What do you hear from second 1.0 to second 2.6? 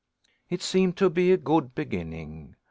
be a good beginning.